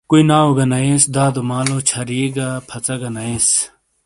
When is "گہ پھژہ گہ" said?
2.35-3.09